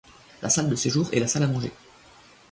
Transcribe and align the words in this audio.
la 0.41 0.49
salle 0.49 0.67
de 0.67 0.75
séjour 0.75 1.07
et 1.11 1.19
la 1.19 1.27
salle 1.27 1.43
à 1.43 1.47
manger 1.47 1.71